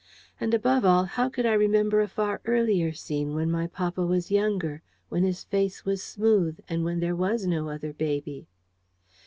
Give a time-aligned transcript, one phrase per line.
[0.39, 4.31] And, above all, how could I remember a far earlier scene, when my papa was
[4.31, 8.47] younger, when his face was smooth, and when there was no other baby?